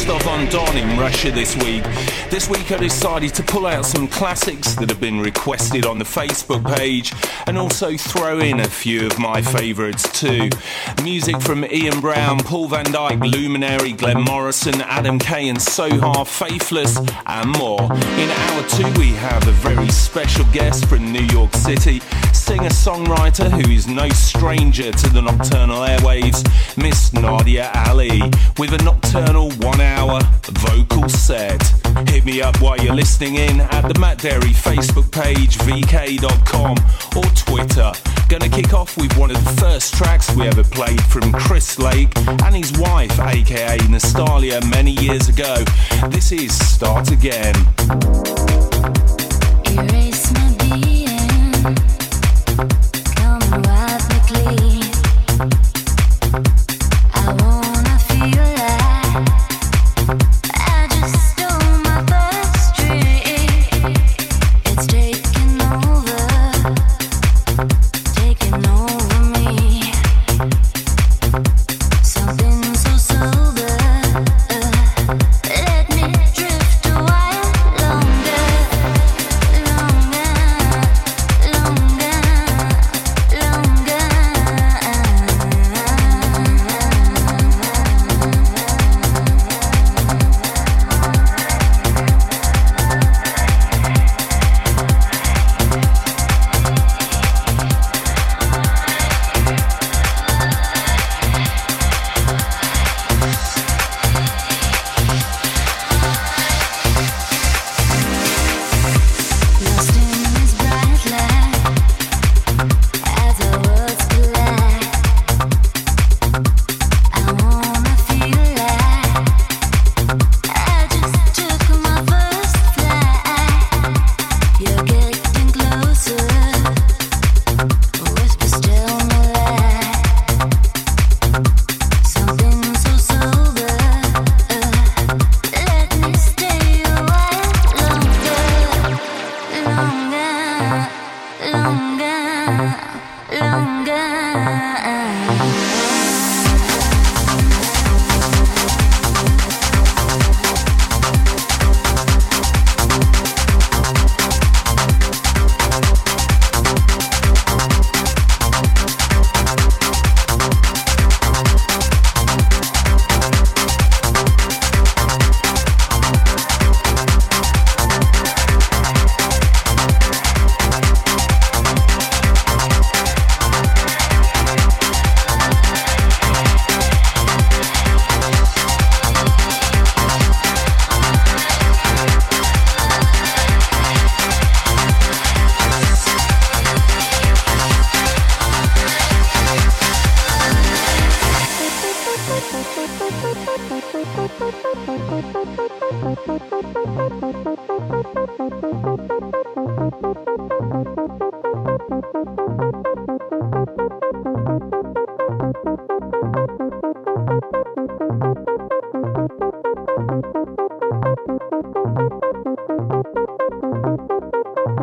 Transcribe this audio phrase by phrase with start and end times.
[0.00, 1.82] Rostov-on-Don in Russia this week.
[2.30, 6.06] This week I decided to pull out some classics that have been requested on the
[6.06, 7.12] Facebook page
[7.46, 10.48] and also throw in a few of my favourites too.
[11.02, 16.96] Music from Ian Brown, Paul van Dyk, Luminary, Glenn Morrison, Adam K and Soha, Faithless
[17.26, 17.82] and more.
[17.82, 22.00] In hour two we have a very special guest from New York City,
[22.32, 26.42] singer-songwriter who is no stranger to the nocturnal airwaves,
[26.78, 28.22] Miss Nadia Ali,
[28.56, 29.89] with a nocturnal one-hour
[30.60, 31.62] vocal set.
[32.08, 36.76] Hit me up while you're listening in at the Matt Darey Facebook page, vk.com
[37.16, 37.92] or Twitter.
[38.28, 42.16] Gonna kick off with one of the first tracks we ever played from Chris Lake
[42.44, 45.56] and his wife, aka Nastalia, many years ago.
[46.08, 47.54] This is Start Again.
[49.66, 51.74] Erase my being.
[53.16, 53.40] Come.
[57.12, 57.59] I
[60.08, 60.39] I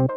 [0.07, 0.15] Help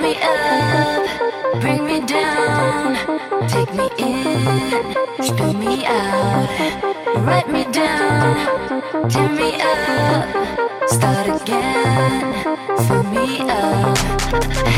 [0.00, 1.04] me up,
[1.60, 2.96] bring me down,
[3.46, 6.48] take me in, spill me out,
[7.26, 8.80] write me down,
[9.10, 12.56] tear me up, start again,
[12.86, 13.98] fill me up,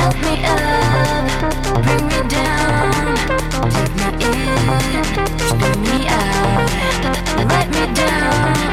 [0.01, 1.27] help me up,
[1.85, 3.15] bring me down,
[4.63, 6.07] spill me
[7.49, 8.72] write me down,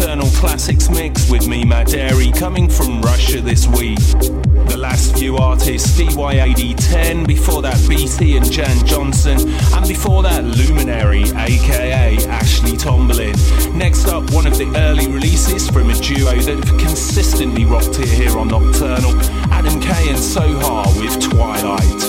[0.00, 3.98] eternal classics mix with me, Matt Darey, coming from Russia this week.
[4.68, 9.38] The last few artists, D Y A D Ten, before that BT and Jan Johnston,
[9.74, 13.36] and before that Luminary, aka Ashley Tomberlin.
[13.76, 18.08] Next up, one of the early releases from a duo that have consistently rocked it
[18.08, 19.14] here on Nocturnal,
[19.52, 21.99] Adam K and Soha with Twilight.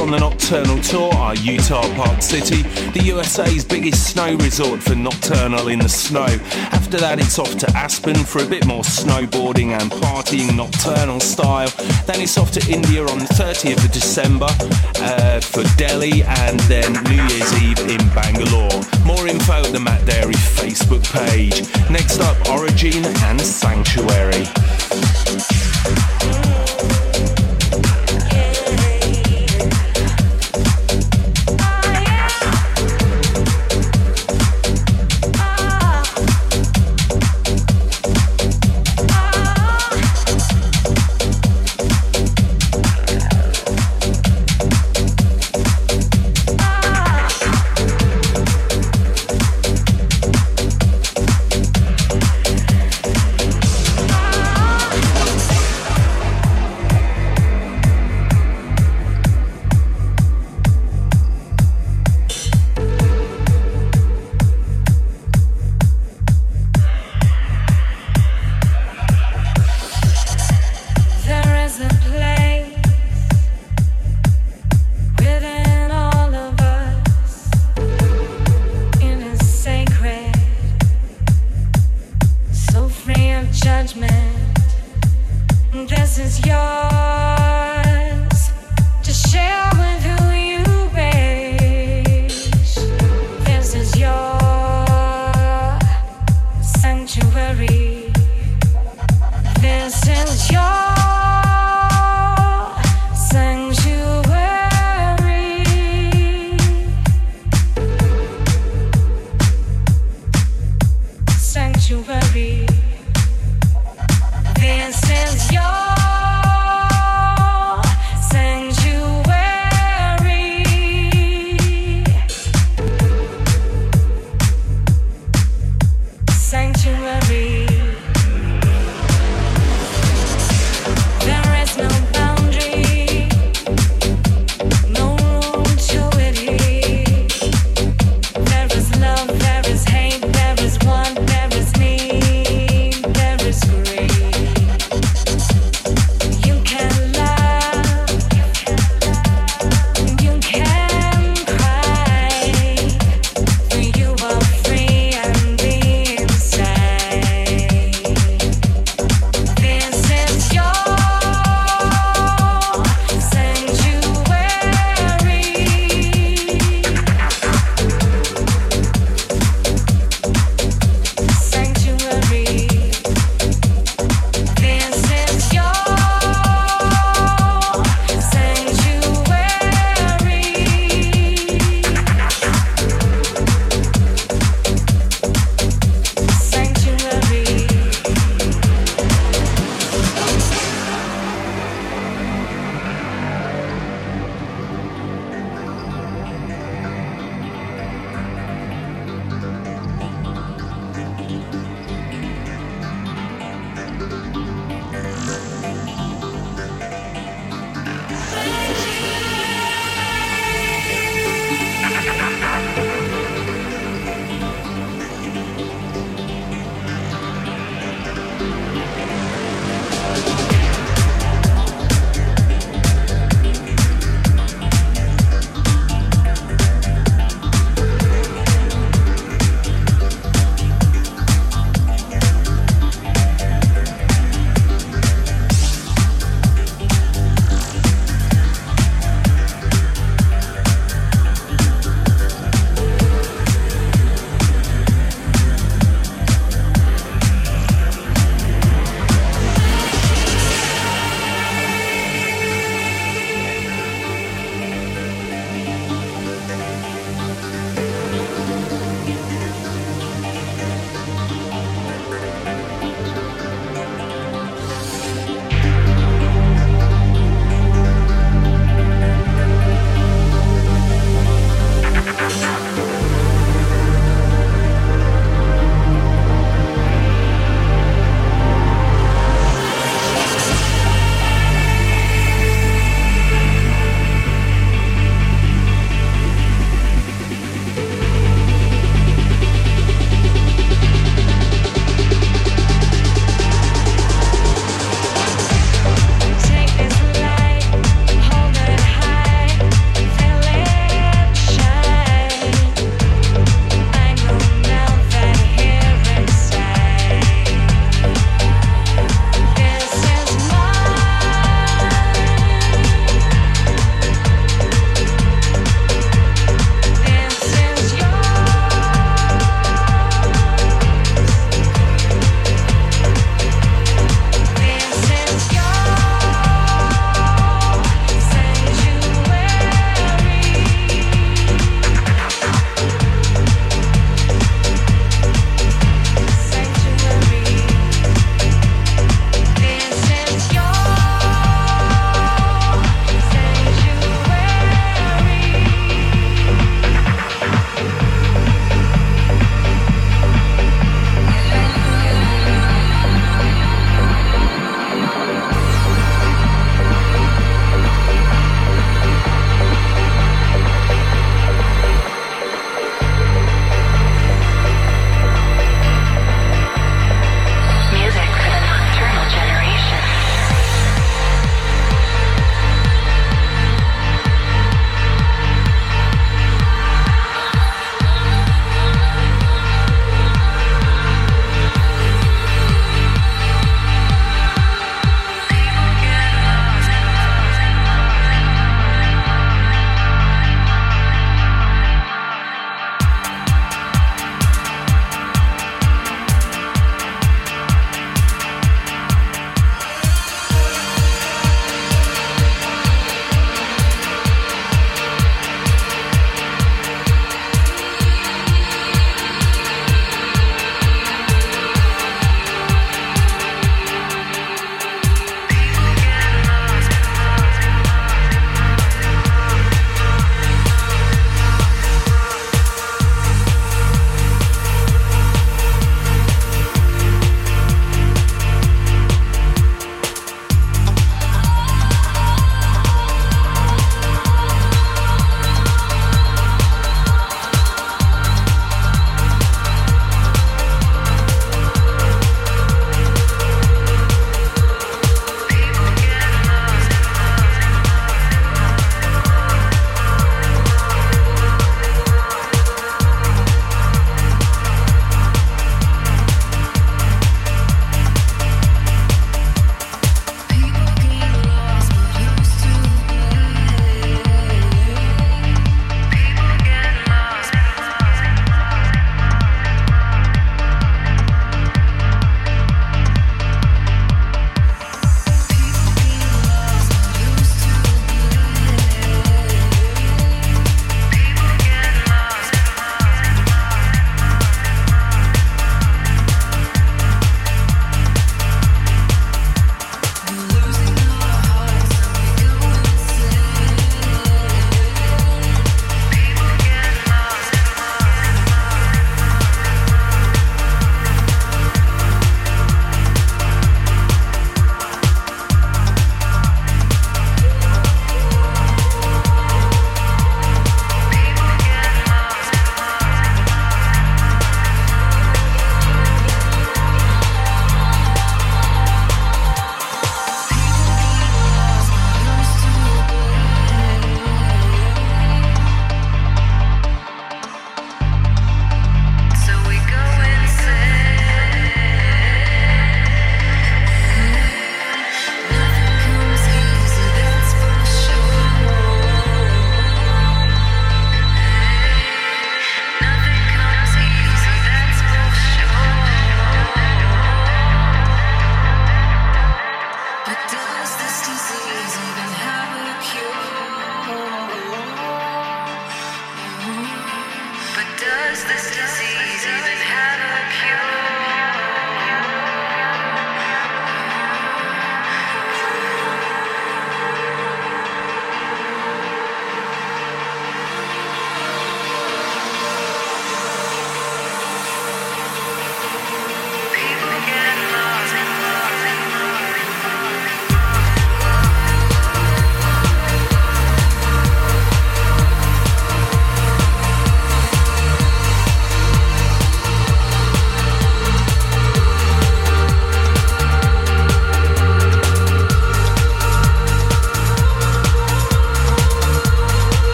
[0.00, 5.68] On the Nocturnal Tour are Utah Park City, the USA's biggest snow resort for nocturnal
[5.68, 6.26] in the snow.
[6.72, 11.70] After that it's off to Aspen for a bit more snowboarding and partying nocturnal style.
[12.06, 14.48] Then it's off to India on the 30th of December
[15.00, 18.80] uh, for Delhi and then New Year's Eve in Bangalore.
[19.06, 21.62] More info at the Matt Darey Facebook page.
[21.88, 24.23] Next up Origin and Sanctuary.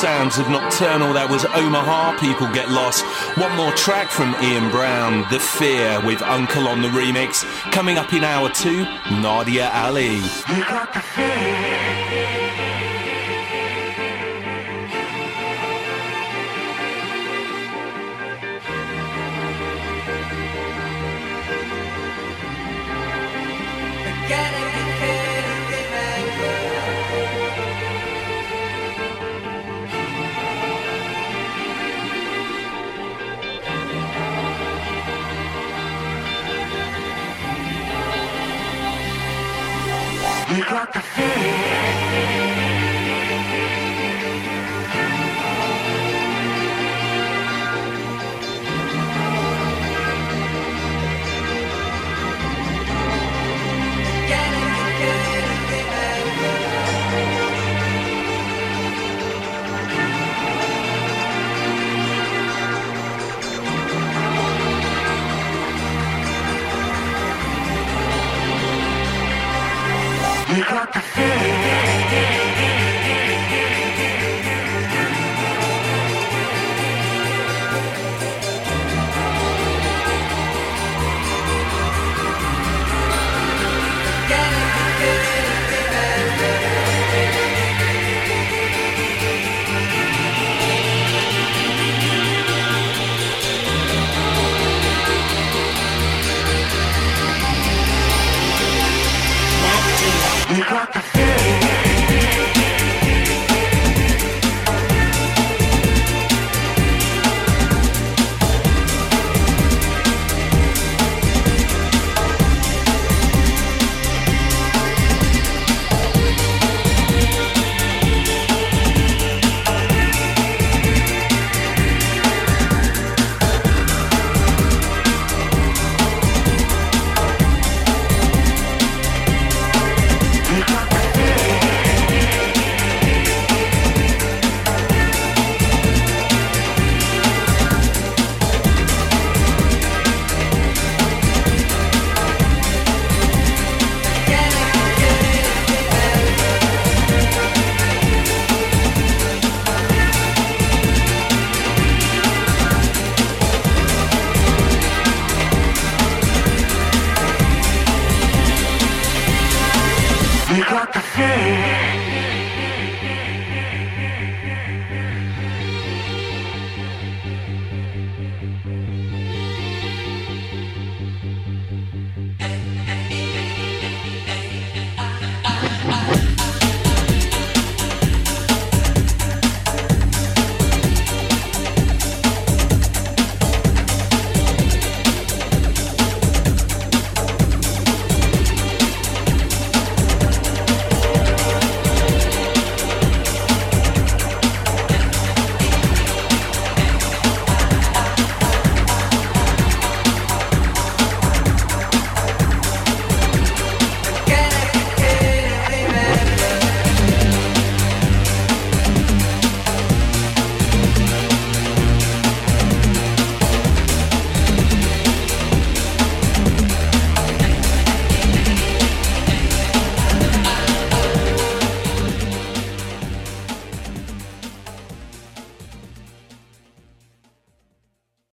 [0.00, 1.12] Sounds of Nocturnal.
[1.12, 3.04] That was Omaha, People Get Lost.
[3.36, 7.44] One more track from Ian Brown, The Fear, with UNKLE on the remix.
[7.70, 10.22] Coming up in hour two, Nadia Ali.